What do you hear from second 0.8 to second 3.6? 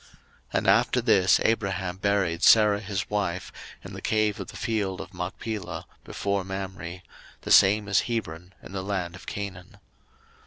this, Abraham buried Sarah his wife